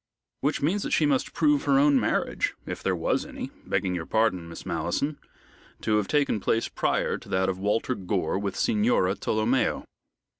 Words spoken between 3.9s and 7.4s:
your pardon, Miss Malleson to have taken place prior to